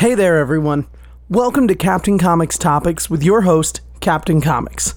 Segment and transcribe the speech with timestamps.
[0.00, 0.86] Hey there, everyone.
[1.28, 4.94] Welcome to Captain Comics Topics with your host, Captain Comics.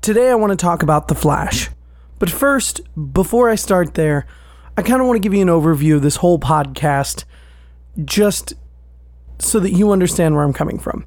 [0.00, 1.68] Today, I want to talk about The Flash.
[2.18, 2.80] But first,
[3.12, 4.26] before I start there,
[4.78, 7.24] I kind of want to give you an overview of this whole podcast
[8.02, 8.54] just
[9.38, 11.04] so that you understand where I'm coming from.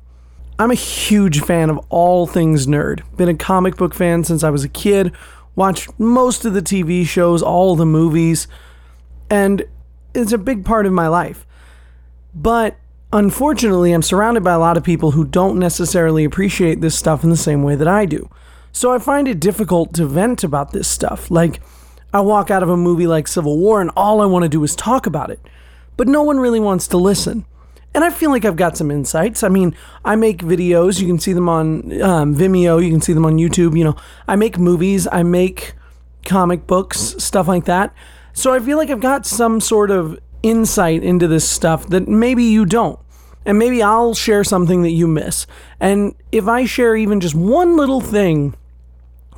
[0.60, 3.02] I'm a huge fan of all things nerd.
[3.18, 5.12] Been a comic book fan since I was a kid,
[5.56, 8.48] watched most of the TV shows, all the movies,
[9.28, 9.64] and
[10.14, 11.48] it's a big part of my life.
[12.36, 12.78] But
[13.12, 17.30] unfortunately, I'm surrounded by a lot of people who don't necessarily appreciate this stuff in
[17.30, 18.30] the same way that I do.
[18.72, 21.32] So I find it difficult to vent about this stuff.
[21.32, 21.62] Like,
[22.14, 24.64] I walk out of a movie like Civil War and all I want to do
[24.64, 25.40] is talk about it.
[25.98, 27.46] But no one really wants to listen.
[27.94, 29.44] And I feel like I've got some insights.
[29.44, 31.02] I mean, I make videos.
[31.02, 32.84] You can see them on um, Vimeo.
[32.84, 33.76] You can see them on YouTube.
[33.76, 33.96] You know,
[34.28, 35.08] I make movies.
[35.12, 35.74] I make
[36.24, 37.94] comic books, stuff like that.
[38.34, 42.44] So I feel like I've got some sort of insight into this stuff that maybe
[42.44, 43.00] you don't.
[43.46, 45.48] And maybe I'll share something that you miss.
[45.80, 48.56] And if I share even just one little thing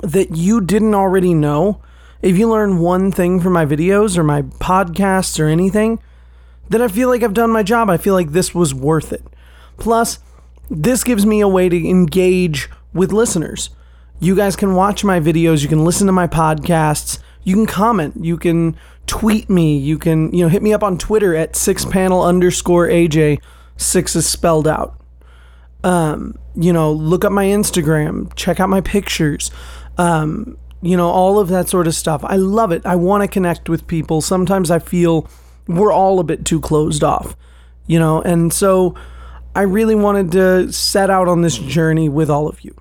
[0.02, 1.80] that you didn't already know,
[2.20, 6.00] if you learn one thing from my videos or my podcasts or anything,
[6.68, 7.88] then I feel like I've done my job.
[7.88, 9.24] I feel like this was worth it.
[9.76, 10.18] Plus,
[10.68, 13.70] this gives me a way to engage with listeners.
[14.20, 18.24] You guys can watch my videos, you can listen to my podcasts, you can comment,
[18.24, 22.24] you can tweet me, you can, you know, hit me up on Twitter at sixpanel
[22.26, 23.40] underscore AJ.
[23.76, 25.00] Six is spelled out.
[25.82, 29.50] Um, you know, look up my Instagram, check out my pictures.
[29.96, 32.22] Um, you know, all of that sort of stuff.
[32.24, 32.84] I love it.
[32.86, 34.20] I want to connect with people.
[34.20, 35.28] Sometimes I feel
[35.66, 37.36] we're all a bit too closed off,
[37.86, 38.94] you know, and so
[39.54, 42.74] I really wanted to set out on this journey with all of you.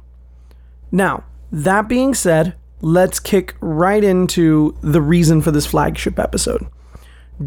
[0.92, 6.68] Now, that being said, let's kick right into the reason for this flagship episode.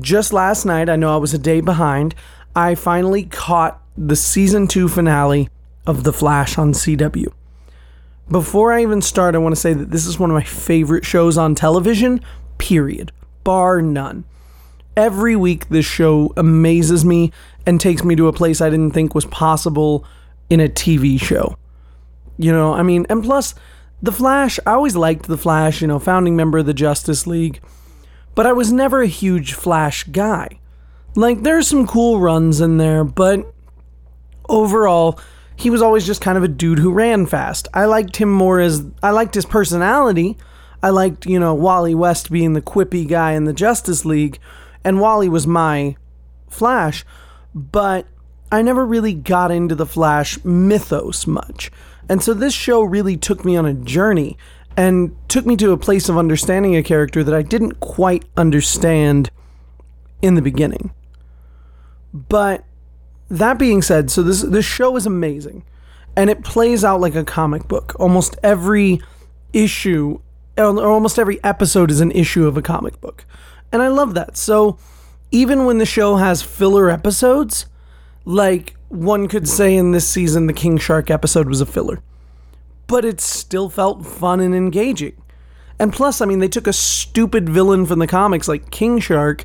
[0.01, 2.15] Just last night, I know I was a day behind,
[2.55, 5.49] I finally caught the season two finale
[5.87, 7.33] of The Flash on CW.
[8.31, 11.05] Before I even start, I want to say that this is one of my favorite
[11.05, 12.21] shows on television,
[12.59, 13.13] period,
[13.45, 14.25] bar none.
[14.97, 17.33] Every week, this show amazes me
[17.67, 20.05] and takes me to a place I didn't think was possible
[20.49, 21.57] in a TV show.
[22.39, 23.55] You know, I mean, and plus,
[24.03, 27.61] The Flash, I always liked The Flash, you know, founding member of the Justice League,
[28.35, 30.59] but I was never a huge Flash guy.
[31.15, 33.55] Like, there's some cool runs in there, but
[34.49, 35.21] overall,
[35.55, 37.69] he was always just kind of a dude who ran fast.
[37.73, 40.37] I liked him more as I liked his personality.
[40.83, 44.41] I liked, you know, Wally West being the quippy guy in the Justice League,
[44.83, 45.97] and Wally was my
[46.51, 47.05] Flash,
[47.55, 48.07] but
[48.51, 51.71] I never really got into the Flash mythos much.
[52.09, 54.37] And so this show really took me on a journey
[54.77, 59.31] and took me to a place of understanding a character that I didn't quite understand
[60.21, 60.93] in the beginning.
[62.13, 62.65] But
[63.29, 65.65] that being said, so this this show is amazing,
[66.17, 67.95] and it plays out like a comic book.
[67.99, 69.01] Almost every
[69.53, 70.21] issue,
[70.59, 73.25] or almost every episode, is an issue of a comic book,
[73.73, 74.37] and I love that.
[74.37, 74.79] So
[75.31, 77.67] even when the show has filler episodes,
[78.25, 82.03] like one could say in this season, the King Shark episode was a filler,
[82.87, 85.17] but it still felt fun and engaging.
[85.79, 89.45] And plus, I mean, they took a stupid villain from the comics like King Shark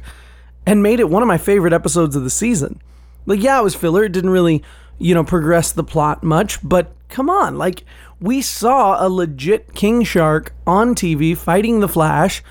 [0.66, 2.82] and made it one of my favorite episodes of the season.
[3.26, 4.04] Like, yeah, it was filler.
[4.04, 4.64] It didn't really,
[5.00, 7.58] you know, progress the plot much, but come on.
[7.58, 7.84] Like,
[8.20, 12.44] we saw a legit King Shark on TV fighting the Flash,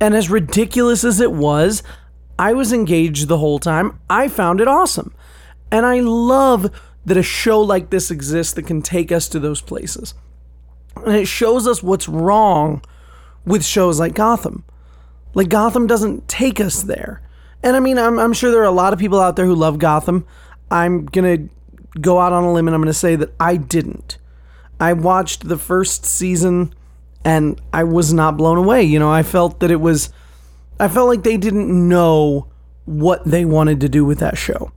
[0.00, 1.82] and as ridiculous as it was,
[2.38, 3.98] I was engaged the whole time.
[4.08, 5.12] I found it awesome.
[5.70, 6.70] And I love
[7.04, 10.14] that a show like this exists that can take us to those places.
[10.96, 12.82] And it shows us what's wrong
[13.44, 14.64] with shows like Gotham.
[15.34, 17.22] Like, Gotham doesn't take us there.
[17.62, 19.54] And I mean, I'm, I'm sure there are a lot of people out there who
[19.54, 20.26] love Gotham.
[20.70, 23.56] I'm going to go out on a limb and I'm going to say that I
[23.56, 24.18] didn't.
[24.80, 26.74] I watched the first season
[27.24, 28.82] and I was not blown away.
[28.84, 30.12] You know, I felt that it was,
[30.78, 32.46] I felt like they didn't know
[32.84, 34.72] what they wanted to do with that show.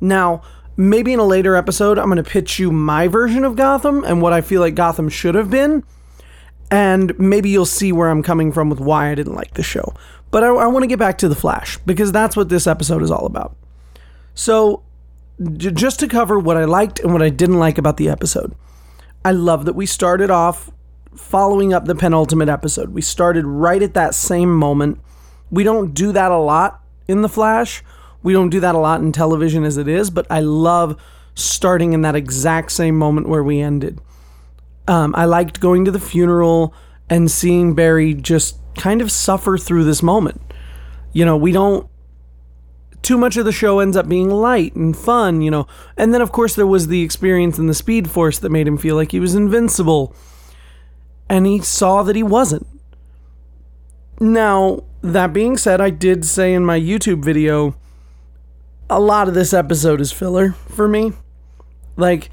[0.00, 0.42] Now,
[0.76, 4.20] maybe in a later episode, I'm going to pitch you my version of Gotham and
[4.20, 5.84] what I feel like Gotham should have been.
[6.70, 9.94] And maybe you'll see where I'm coming from with why I didn't like the show.
[10.30, 13.02] But I, I want to get back to The Flash because that's what this episode
[13.02, 13.56] is all about.
[14.34, 14.82] So,
[15.56, 18.54] j- just to cover what I liked and what I didn't like about the episode,
[19.24, 20.70] I love that we started off
[21.14, 22.90] following up the penultimate episode.
[22.90, 24.98] We started right at that same moment.
[25.50, 27.84] We don't do that a lot in The Flash.
[28.24, 31.00] We don't do that a lot in television as it is, but I love
[31.34, 34.00] starting in that exact same moment where we ended.
[34.88, 36.74] Um, I liked going to the funeral
[37.08, 40.40] and seeing Barry just kind of suffer through this moment.
[41.12, 41.88] You know, we don't
[43.02, 45.66] too much of the show ends up being light and fun, you know.
[45.96, 48.78] And then, of course, there was the experience in the Speed Force that made him
[48.78, 50.16] feel like he was invincible.
[51.28, 52.66] And he saw that he wasn't.
[54.18, 57.76] Now, that being said, I did say in my YouTube video,
[58.94, 61.12] a lot of this episode is filler for me.
[61.96, 62.30] Like,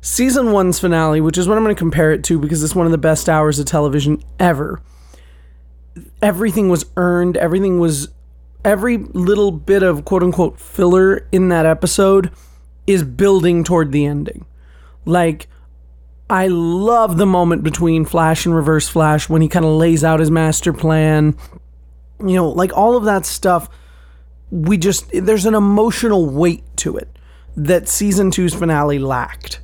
[0.00, 2.86] season one's finale, which is what I'm going to compare it to because it's one
[2.86, 4.80] of the best hours of television ever.
[6.22, 8.08] Everything was earned, everything was.
[8.64, 12.32] Every little bit of quote unquote filler in that episode
[12.86, 14.44] is building toward the ending.
[15.04, 15.48] Like,
[16.28, 20.18] I love the moment between Flash and Reverse Flash when he kind of lays out
[20.18, 21.36] his master plan.
[22.20, 23.68] You know, like all of that stuff.
[24.50, 27.08] We just, there's an emotional weight to it
[27.56, 29.60] that season two's finale lacked.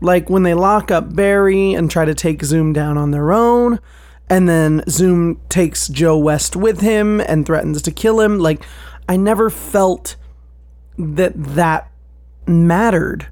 [0.00, 3.78] Like when they lock up Barry and try to take Zoom down on their own,
[4.28, 8.38] and then Zoom takes Joe West with him and threatens to kill him.
[8.38, 8.64] Like,
[9.08, 10.16] I never felt
[10.96, 11.90] that that
[12.46, 13.28] mattered.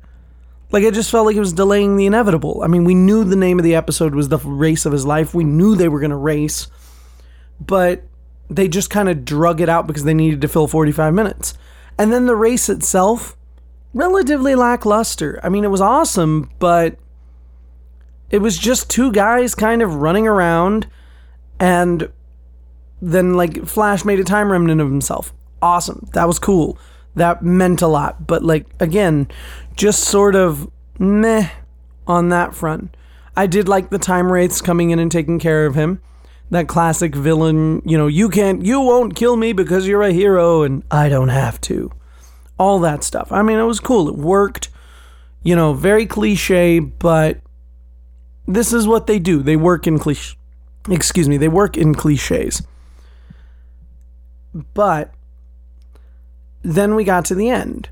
[0.70, 2.60] Like, I just felt like it was delaying the inevitable.
[2.62, 5.34] I mean, we knew the name of the episode was The Race of His Life.
[5.34, 6.68] We knew they were going to race,
[7.58, 8.02] but
[8.50, 11.54] they just kind of drug it out because they needed to fill 45 minutes.
[11.96, 13.36] And then the race itself,
[13.94, 15.38] relatively lackluster.
[15.42, 16.98] I mean, it was awesome, but
[18.30, 20.88] it was just two guys kind of running around
[21.58, 22.10] and
[23.00, 25.32] then like Flash made a time remnant of himself.
[25.62, 26.08] Awesome.
[26.12, 26.78] That was cool.
[27.14, 28.26] That meant a lot.
[28.26, 29.28] But like again,
[29.76, 31.50] just sort of meh
[32.06, 32.96] on that front.
[33.36, 36.00] I did like the time wraiths coming in and taking care of him.
[36.50, 40.62] That classic villain, you know, you can't you won't kill me because you're a hero
[40.62, 41.92] and I don't have to.
[42.58, 43.30] All that stuff.
[43.32, 44.08] I mean, it was cool.
[44.08, 44.68] It worked.
[45.42, 47.40] You know, very cliche, but
[48.46, 49.42] this is what they do.
[49.42, 50.36] They work in cliche.
[50.90, 51.36] Excuse me.
[51.36, 52.62] They work in cliches.
[54.74, 55.14] But
[56.62, 57.90] then we got to the end.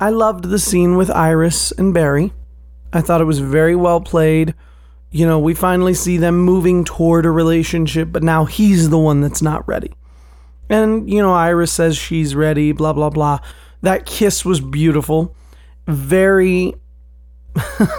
[0.00, 2.32] I loved the scene with Iris and Barry.
[2.92, 4.54] I thought it was very well played.
[5.12, 9.20] You know, we finally see them moving toward a relationship, but now he's the one
[9.20, 9.92] that's not ready.
[10.70, 13.40] And, you know, Iris says she's ready, blah, blah, blah.
[13.82, 15.36] That kiss was beautiful.
[15.86, 16.74] Very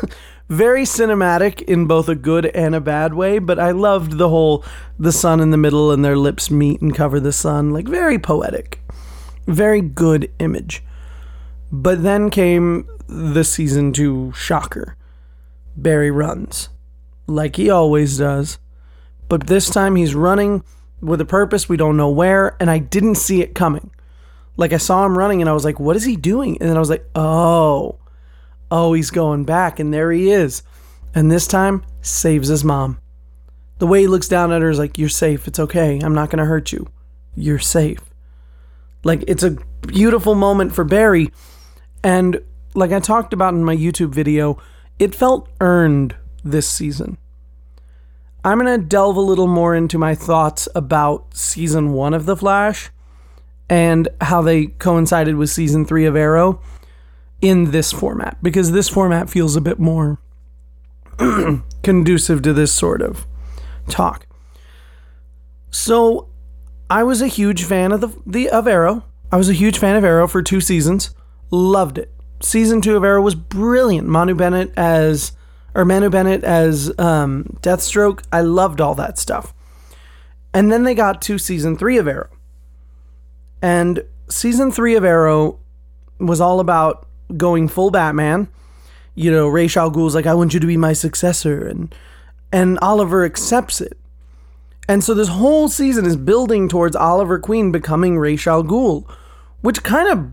[0.49, 4.65] very cinematic in both a good and a bad way, but I loved the whole
[4.97, 8.17] the sun in the middle and their lips meet and cover the sun, like very
[8.17, 8.81] poetic.
[9.45, 10.83] Very good image.
[11.71, 14.95] But then came the season 2 shocker.
[15.75, 16.69] Barry runs
[17.27, 18.59] like he always does.
[19.29, 20.63] But this time he's running
[21.01, 23.91] with a purpose we don't know where and I didn't see it coming.
[24.55, 26.77] Like I saw him running and I was like, "What is he doing?" And then
[26.77, 27.97] I was like, "Oh,
[28.73, 30.63] oh, he's going back, and there he is.
[31.13, 32.99] And this time, saves his mom.
[33.77, 35.47] The way he looks down at her is like, You're safe.
[35.47, 35.99] It's okay.
[36.03, 36.89] I'm not going to hurt you.
[37.35, 37.99] You're safe.
[39.03, 41.31] Like, it's a beautiful moment for Barry.
[42.03, 42.41] And
[42.73, 44.57] like I talked about in my YouTube video,
[44.97, 47.17] it felt earned this season.
[48.43, 52.35] I'm going to delve a little more into my thoughts about season one of The
[52.35, 52.89] Flash
[53.69, 56.61] and how they coincided with season three of Arrow
[57.41, 60.19] in this format because this format feels a bit more
[61.83, 63.25] conducive to this sort of
[63.87, 64.27] talk.
[65.71, 66.29] So,
[66.89, 69.03] I was a huge fan of the, the of Arrow.
[69.31, 71.15] I was a huge fan of Arrow for two seasons.
[71.49, 72.13] Loved it.
[72.41, 74.07] Season two of Arrow was brilliant.
[74.07, 75.31] Manu Bennett as
[75.75, 78.23] or Manu Bennett as um, Deathstroke.
[78.31, 79.53] I loved all that stuff.
[80.53, 82.29] And then they got to season three of Arrow.
[83.61, 85.59] And season three of Arrow
[86.19, 88.47] was all about going full Batman.
[89.15, 91.93] You know, Ra's al Ghul's like, I want you to be my successor, and
[92.51, 93.97] and Oliver accepts it.
[94.87, 99.09] And so this whole season is building towards Oliver Queen becoming Ra's al Ghul,
[99.61, 100.31] which kind of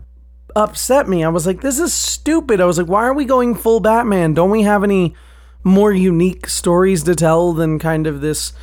[0.55, 1.23] upset me.
[1.23, 2.59] I was like, this is stupid.
[2.59, 4.33] I was like, why are we going full Batman?
[4.33, 5.15] Don't we have any
[5.63, 8.53] more unique stories to tell than kind of this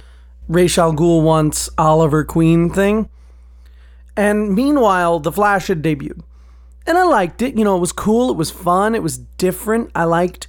[0.48, 3.08] Ra's al Ghul wants Oliver Queen thing?
[4.16, 6.22] And meanwhile, The Flash had debuted
[6.88, 7.56] and I liked it.
[7.56, 9.90] You know, it was cool, it was fun, it was different.
[9.94, 10.48] I liked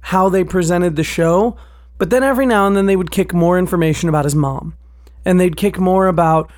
[0.00, 1.56] how they presented the show.
[1.98, 4.76] But then every now and then they would kick more information about his mom.
[5.24, 6.50] And they'd kick more about,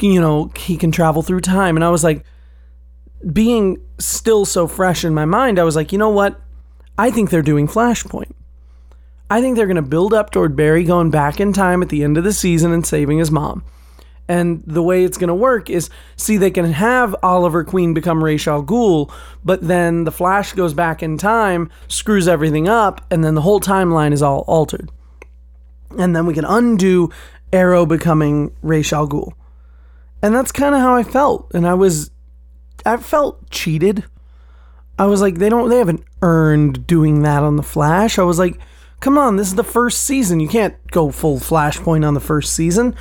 [0.00, 1.76] you know, he can travel through time.
[1.76, 2.24] And I was like,
[3.32, 6.40] being still so fresh in my mind, I was like, you know what?
[6.98, 8.32] I think they're doing Flashpoint.
[9.30, 12.02] I think they're going to build up toward Barry going back in time at the
[12.02, 13.64] end of the season and saving his mom.
[14.28, 18.22] And the way it's going to work is see, they can have Oliver Queen become
[18.22, 19.12] Ra's al Ghul,
[19.44, 23.60] but then the Flash goes back in time, screws everything up, and then the whole
[23.60, 24.90] timeline is all altered.
[25.98, 27.10] And then we can undo
[27.52, 29.32] Arrow becoming Ra's al Ghul.
[30.22, 31.50] And that's kind of how I felt.
[31.54, 32.10] And I was
[32.84, 34.04] I felt cheated.
[34.98, 38.18] I was like, they don't, they haven't earned doing that on the Flash.
[38.18, 38.58] I was like,
[39.00, 40.40] come on, this is the first season.
[40.40, 42.94] You can't go full Flashpoint on the first season.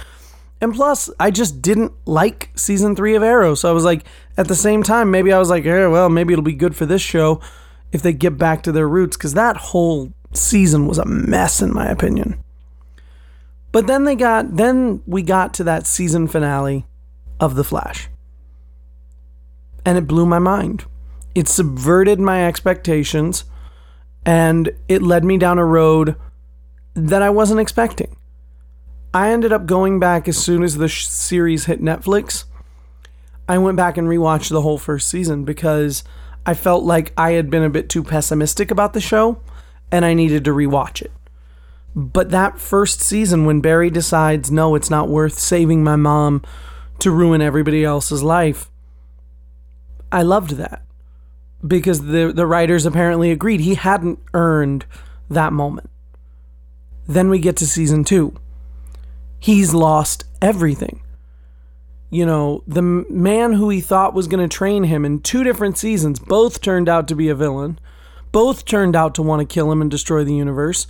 [0.62, 3.56] And plus, I just didn't like season three of Arrow.
[3.56, 4.04] So I was like,
[4.38, 6.86] at the same time, maybe I was like, eh, well, maybe it'll be good for
[6.86, 7.40] this show
[7.92, 9.16] if they get back to their roots.
[9.16, 12.44] Because that whole season was a mess, in my opinion.
[13.72, 16.86] But then they got, then we got to that season finale
[17.40, 18.10] of The Flash.
[19.86, 20.86] And it blew my mind.
[21.36, 23.46] It subverted my expectations
[24.30, 26.16] and it led me down a road
[26.94, 28.16] that I wasn't expecting.
[29.12, 32.44] I ended up going back as soon as the sh- series hit Netflix.
[33.48, 36.04] I went back and rewatched the whole first season because
[36.46, 39.42] I felt like I had been a bit too pessimistic about the show
[39.92, 41.12] and I needed to rewatch it.
[41.96, 46.44] But that first season, when Barry decides, no, it's not worth saving my mom
[47.00, 48.70] to ruin everybody else's life,
[50.12, 50.84] I loved that
[51.66, 54.86] because the the writers apparently agreed he hadn't earned
[55.30, 55.90] that moment.
[57.08, 58.36] Then we get to season 2.
[59.40, 61.02] He's lost everything.
[62.12, 65.78] You know, the man who he thought was going to train him in two different
[65.78, 67.80] seasons both turned out to be a villain.
[68.32, 70.88] Both turned out to want to kill him and destroy the universe.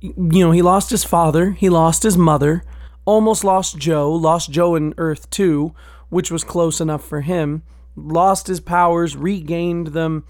[0.00, 2.64] You know, he lost his father, he lost his mother,
[3.04, 5.74] almost lost Joe, lost Joe in Earth 2,
[6.08, 7.62] which was close enough for him
[7.96, 10.24] lost his powers, regained them.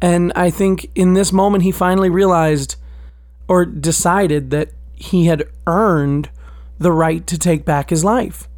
[0.00, 2.76] And I think in this moment, he finally realized
[3.48, 6.30] or decided that he had earned
[6.78, 8.48] the right to take back his life.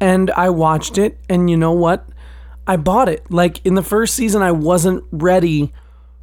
[0.00, 2.08] And I watched it, and you know what?
[2.66, 3.30] I bought it.
[3.30, 5.72] Like in the first season, I wasn't ready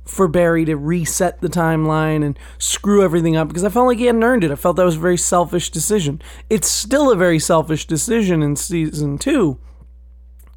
[0.06, 4.08] for Barry to reset the timeline and screw everything up because I felt like he
[4.08, 4.52] hadn't earned it.
[4.52, 6.22] I felt that was a very selfish decision.
[6.50, 9.60] It's still a very selfish decision in season two,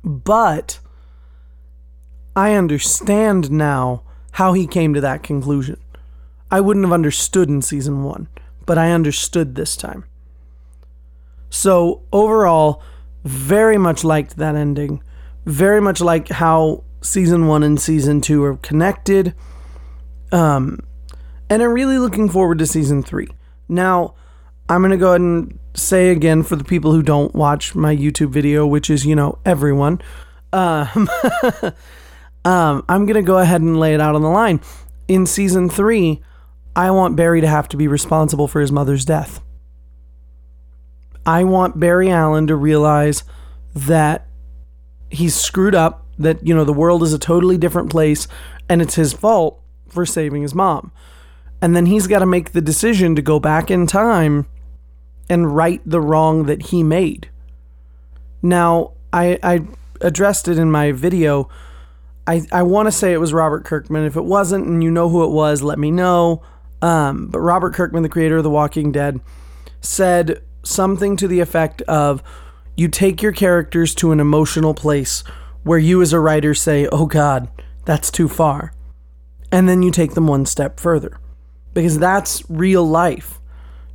[0.04, 0.78] but
[2.34, 5.78] I understand now how he came to that conclusion.
[6.50, 8.28] I wouldn't have understood in season one,
[8.66, 10.04] but I understood this time.
[11.50, 12.82] So, overall,
[13.24, 15.02] very much liked that ending.
[15.44, 19.34] Very much like how season one and season two are connected.
[20.30, 20.80] Um,
[21.50, 23.28] and I'm really looking forward to season three.
[23.68, 24.14] Now,
[24.68, 27.94] I'm going to go ahead and say again for the people who don't watch my
[27.94, 30.00] YouTube video, which is, you know, everyone.
[30.52, 31.10] Um,
[32.44, 34.60] um, I'm going to go ahead and lay it out on the line.
[35.08, 36.22] In season three,
[36.74, 39.40] I want Barry to have to be responsible for his mother's death.
[41.24, 43.24] I want Barry Allen to realize
[43.74, 44.26] that
[45.10, 48.26] he's screwed up, that, you know, the world is a totally different place,
[48.68, 50.92] and it's his fault for saving his mom.
[51.60, 54.46] And then he's got to make the decision to go back in time
[55.28, 57.28] and right the wrong that he made.
[58.42, 59.60] Now, I, I
[60.00, 61.48] addressed it in my video.
[62.26, 64.04] I, I want to say it was Robert Kirkman.
[64.04, 66.42] If it wasn't and you know who it was, let me know.
[66.80, 69.20] Um, but Robert Kirkman, the creator of The Walking Dead,
[69.80, 72.22] said something to the effect of
[72.76, 75.22] you take your characters to an emotional place
[75.62, 77.48] where you as a writer say, oh God,
[77.84, 78.72] that's too far.
[79.50, 81.20] And then you take them one step further
[81.74, 83.38] because that's real life.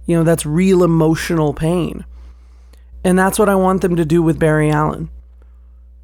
[0.07, 2.05] You know, that's real emotional pain.
[3.03, 5.09] And that's what I want them to do with Barry Allen.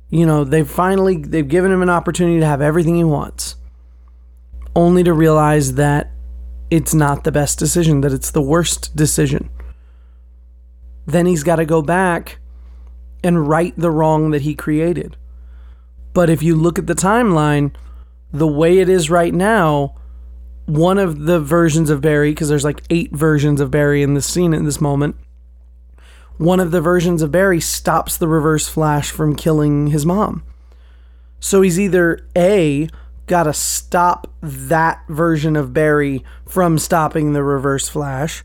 [0.10, 3.56] You know, they've finally they've given him an opportunity to have everything he wants.
[4.76, 6.12] Only to realize that
[6.70, 9.50] it's not the best decision, that it's the worst decision.
[11.06, 12.38] Then he's got to go back
[13.24, 15.18] and right the wrong that he created.
[16.14, 17.74] But if you look at the timeline,
[18.32, 19.96] the way it is right now,
[20.66, 24.26] one of the versions of Barry, because there's like eight versions of Barry in this
[24.26, 25.16] scene in this moment,
[26.38, 30.44] one of the versions of Barry stops the reverse flash from killing his mom.
[31.40, 32.88] So he's either A,
[33.28, 38.44] got to stop that version of Barry from stopping the reverse flash,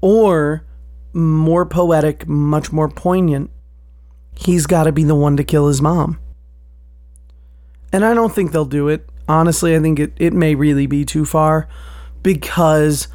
[0.00, 0.64] or
[1.12, 3.50] more poetic, much more poignant,
[4.34, 6.18] he's got to be the one to kill his mom.
[7.92, 11.04] And I don't think they'll do it honestly, I think it, it may really be
[11.04, 11.68] too far
[12.22, 13.08] because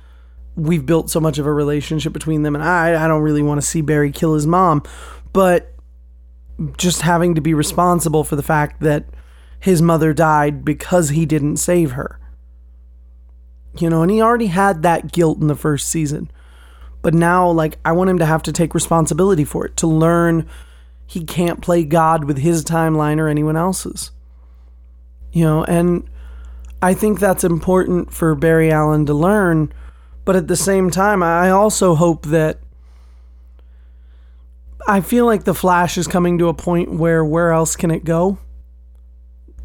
[0.56, 3.60] we've built so much of a relationship between them and I I don't really want
[3.60, 4.84] to see Barry kill his mom
[5.32, 5.74] but
[6.78, 9.06] just having to be responsible for the fact that
[9.60, 12.20] his mother died because he didn't save her.
[13.80, 16.30] You know and he already had that guilt in the first season
[17.02, 20.48] but now like I want him to have to take responsibility for it to learn
[21.08, 24.12] he can't play god with his timeline or anyone else's
[25.34, 26.08] you know, and
[26.82, 29.74] I think that's important for Barry Allen to learn.
[30.26, 32.60] But at the same time, I also hope that
[34.88, 38.06] I feel like the Flash is coming to a point where where else can it
[38.06, 38.38] go?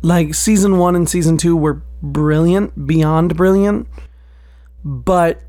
[0.00, 3.88] Like season 1 and season 2 were brilliant, beyond brilliant.
[4.84, 5.42] But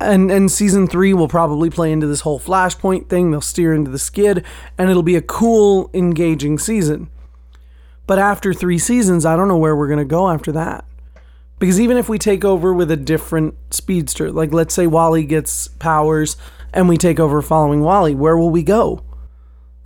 [0.00, 3.30] and and season 3 will probably play into this whole flashpoint thing.
[3.30, 4.44] They'll steer into the skid
[4.76, 7.10] and it'll be a cool engaging season.
[8.08, 10.86] But after 3 seasons, I don't know where we're going to go after that.
[11.58, 15.68] Because even if we take over with a different speedster, like let's say Wally gets
[15.68, 16.38] powers
[16.72, 19.04] and we take over following Wally, where will we go?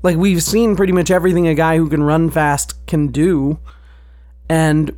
[0.05, 3.59] Like we've seen pretty much everything a guy who can run fast can do.
[4.49, 4.97] And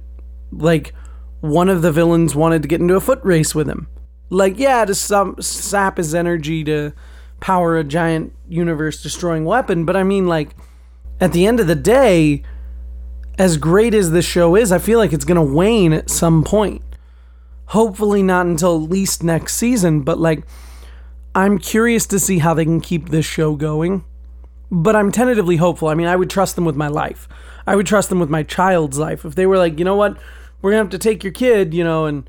[0.52, 0.92] like
[1.40, 3.86] one of the villains wanted to get into a foot race with him.
[4.28, 6.92] Like yeah, to some, sap his energy to
[7.40, 10.50] power a giant universe destroying weapon, but I mean like
[11.20, 12.42] at the end of the day,
[13.38, 16.44] as great as this show is, I feel like it's going to wane at some
[16.44, 16.82] point.
[17.66, 20.44] Hopefully not until at least next season, but like
[21.34, 24.04] I'm curious to see how they can keep this show going.
[24.70, 25.88] But I'm tentatively hopeful.
[25.88, 27.28] I mean, I would trust them with my life.
[27.66, 29.24] I would trust them with my child's life.
[29.24, 30.16] If they were like, you know what,
[30.60, 32.28] we're gonna have to take your kid, you know, and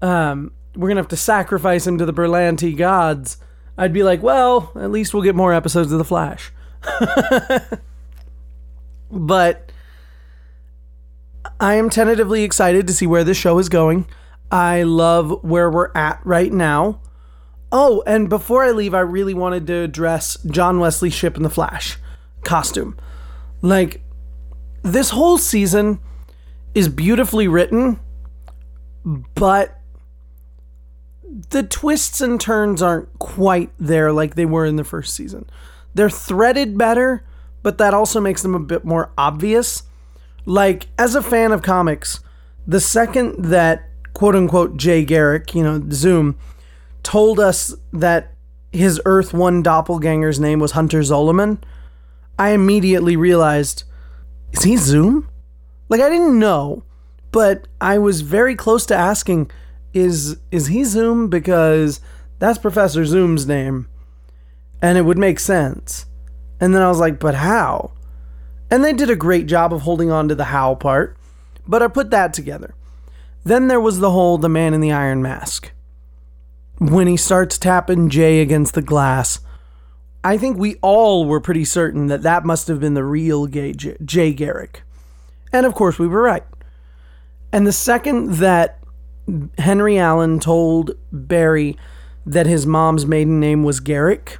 [0.00, 3.38] um, we're gonna have to sacrifice him to the Berlanti gods,
[3.78, 6.52] I'd be like, well, at least we'll get more episodes of The Flash.
[9.10, 9.71] but
[11.60, 14.06] I am tentatively excited to see where this show is going.
[14.50, 17.00] I love where we're at right now.
[17.70, 21.50] Oh, and before I leave, I really wanted to address John Wesley Shipp in the
[21.50, 21.98] Flash
[22.44, 22.96] costume.
[23.62, 24.02] Like,
[24.82, 26.00] this whole season
[26.74, 27.98] is beautifully written,
[29.34, 29.80] but
[31.50, 35.48] the twists and turns aren't quite there like they were in the first season.
[35.94, 37.24] They're threaded better,
[37.62, 39.84] but that also makes them a bit more obvious.
[40.44, 42.20] Like, as a fan of comics,
[42.66, 46.38] the second that quote unquote Jay Garrick, you know, Zoom,
[47.02, 48.32] told us that
[48.72, 51.62] his Earth 1 doppelganger's name was Hunter Zolomon,
[52.38, 53.84] I immediately realized,
[54.52, 55.28] is he Zoom?
[55.88, 56.84] Like I didn't know,
[57.32, 59.50] but I was very close to asking,
[59.92, 62.00] is is he Zoom because
[62.38, 63.88] that's Professor Zoom's name.
[64.80, 66.06] And it would make sense.
[66.60, 67.92] And then I was like, but how?
[68.72, 71.16] And they did a great job of holding on to the how part,
[71.68, 72.74] but I put that together.
[73.44, 75.70] Then there was the whole the man in the iron mask
[76.90, 79.40] when he starts tapping Jay against the glass,
[80.24, 83.72] I think we all were pretty certain that that must have been the real gay
[83.72, 84.82] J- Jay Garrick.
[85.52, 86.44] And of course, we were right.
[87.52, 88.78] And the second that
[89.58, 91.76] Henry Allen told Barry
[92.24, 94.38] that his mom's maiden name was Garrick,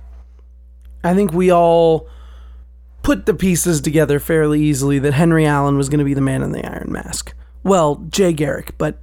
[1.04, 2.08] I think we all
[3.02, 6.42] put the pieces together fairly easily that Henry Allen was going to be the man
[6.42, 7.34] in the iron mask.
[7.62, 8.98] Well, Jay Garrick, but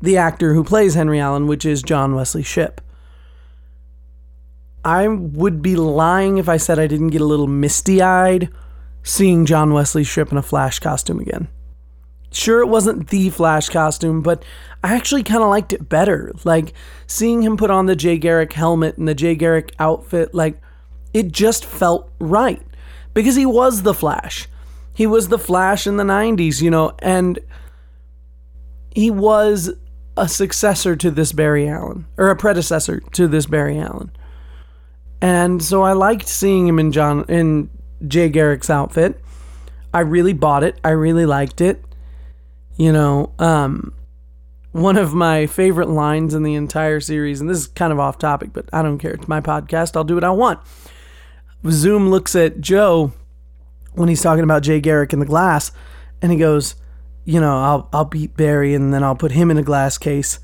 [0.00, 2.80] the actor who plays Henry Allen, which is John Wesley Shipp.
[4.84, 8.48] I would be lying if I said I didn't get a little misty eyed
[9.02, 11.48] seeing John Wesley Shipp in a Flash costume again.
[12.30, 14.44] Sure, it wasn't the Flash costume, but
[14.84, 16.32] I actually kind of liked it better.
[16.44, 16.74] Like
[17.06, 20.60] seeing him put on the Jay Garrick helmet and the Jay Garrick outfit, like
[21.14, 22.62] it just felt right
[23.18, 24.46] because he was the Flash.
[24.94, 27.40] He was the Flash in the 90s, you know, and
[28.94, 29.72] he was
[30.16, 34.12] a successor to this Barry Allen, or a predecessor to this Barry Allen.
[35.20, 37.70] And so I liked seeing him in John in
[38.06, 39.20] Jay Garrick's outfit.
[39.92, 40.78] I really bought it.
[40.84, 41.82] I really liked it.
[42.76, 43.94] You know, um,
[44.70, 48.16] one of my favorite lines in the entire series, and this is kind of off
[48.16, 49.10] topic, but I don't care.
[49.10, 49.96] It's my podcast.
[49.96, 50.60] I'll do what I want.
[51.66, 53.12] Zoom looks at Joe
[53.94, 55.72] when he's talking about Jay Garrick in the glass,
[56.22, 56.76] and he goes,
[57.24, 60.40] you know, I'll I'll beat Barry and then I'll put him in a glass case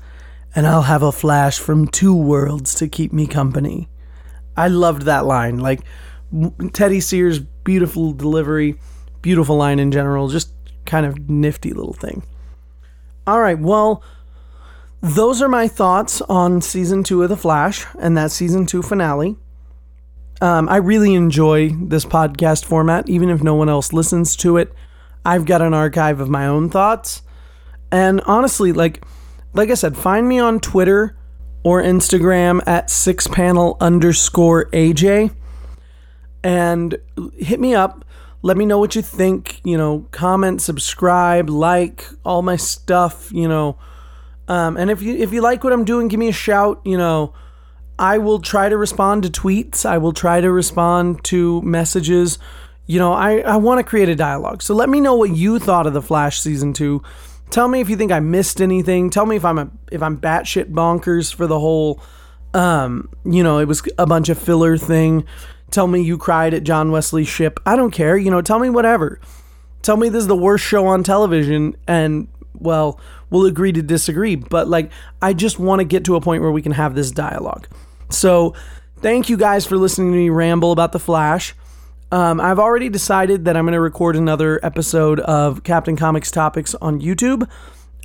[0.53, 3.89] and I'll have a flash from two worlds to keep me company.
[4.55, 5.57] I loved that line.
[5.57, 5.81] Like
[6.73, 8.79] Teddy Sears beautiful delivery,
[9.21, 10.53] beautiful line in general, just
[10.85, 12.23] kind of nifty little thing.
[13.25, 14.03] All right, well,
[15.01, 19.35] those are my thoughts on season 2 of The Flash and that season 2 finale.
[20.41, 24.73] Um, I really enjoy this podcast format, even if no one else listens to it.
[25.25, 27.21] I've got an archive of my own thoughts.
[27.91, 29.03] And honestly, like
[29.53, 31.17] like I said, find me on Twitter
[31.63, 35.33] or Instagram at sixpanel underscore AJ
[36.43, 36.97] and
[37.37, 38.05] hit me up.
[38.43, 39.61] Let me know what you think.
[39.63, 43.31] You know, comment, subscribe, like all my stuff.
[43.31, 43.77] You know,
[44.47, 46.81] um, and if you if you like what I'm doing, give me a shout.
[46.85, 47.33] You know,
[47.97, 49.85] I will try to respond to tweets.
[49.85, 52.39] I will try to respond to messages
[52.87, 54.61] you know, I, I want to create a dialogue.
[54.61, 57.01] So let me know what you thought of the Flash season two.
[57.49, 59.09] Tell me if you think I missed anything.
[59.09, 62.01] Tell me if I'm a if I'm batshit bonkers for the whole
[62.53, 65.25] um, you know, it was a bunch of filler thing.
[65.71, 67.59] Tell me you cried at John Wesley Shipp.
[67.65, 68.17] I don't care.
[68.17, 69.19] You know, tell me whatever.
[69.81, 72.27] Tell me this is the worst show on television and
[72.59, 74.91] well, we'll agree to disagree, but like
[75.21, 77.67] I just want to get to a point where we can have this dialogue.
[78.09, 78.53] So,
[78.99, 81.55] thank you guys for listening to me ramble about the Flash.
[82.11, 86.75] Um, I've already decided that I'm going to record another episode of Captain Comics Topics
[86.75, 87.49] on YouTube.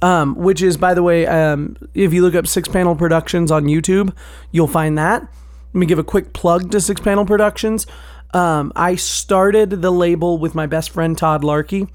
[0.03, 3.65] Um, which is, by the way, um, if you look up Six Panel Productions on
[3.65, 4.17] YouTube,
[4.51, 5.21] you'll find that.
[5.21, 7.87] Let me give a quick plug to Six Panel Productions.
[8.33, 11.87] Um, I started the label with my best friend Todd Larkey.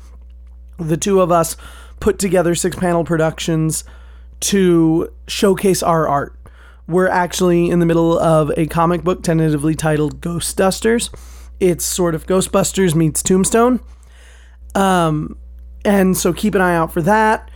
[0.77, 1.57] The two of us
[2.05, 3.83] put together Six Panel Productions
[4.39, 6.37] to showcase our art.
[6.87, 11.09] We're actually in the middle of a comic book tentatively titled Ghost Dusters.
[11.59, 13.79] It's sort of Ghostbusters meets Tombstone.
[14.75, 15.39] Um,
[15.83, 17.49] and so keep an eye out for that.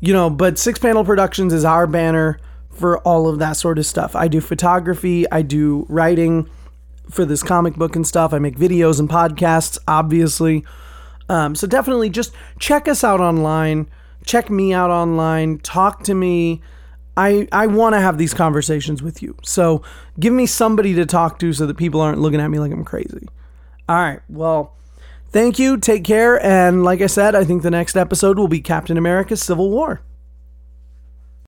[0.00, 2.38] You know, but Six Panel Productions is our banner
[2.72, 4.14] for all of that sort of stuff.
[4.14, 6.50] I do photography, I do writing
[7.08, 8.34] for this comic book and stuff.
[8.34, 10.62] I make videos and podcasts, obviously.
[11.28, 13.88] Um, so definitely just check us out online.
[14.24, 15.58] Check me out online.
[15.58, 16.62] Talk to me.
[17.16, 19.36] I I want to have these conversations with you.
[19.44, 19.82] So
[20.18, 22.84] give me somebody to talk to so that people aren't looking at me like I'm
[22.84, 23.28] crazy.
[23.88, 24.20] All right.
[24.28, 24.74] Well,
[25.30, 25.76] thank you.
[25.78, 26.42] Take care.
[26.44, 30.00] And like I said, I think the next episode will be Captain America Civil War.